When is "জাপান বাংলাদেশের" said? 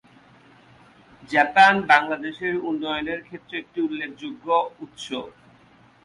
1.29-2.55